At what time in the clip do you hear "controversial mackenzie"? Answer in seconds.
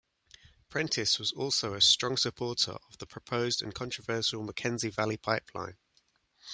3.75-4.89